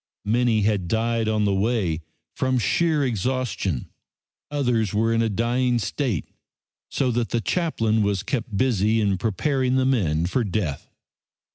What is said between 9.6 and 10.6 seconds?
the men for